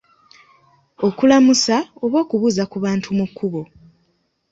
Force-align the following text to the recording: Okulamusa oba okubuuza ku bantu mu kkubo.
Okulamusa 1.07 1.75
oba 2.03 2.17
okubuuza 2.23 2.63
ku 2.71 2.77
bantu 2.85 3.07
mu 3.17 3.25
kkubo. 3.29 3.61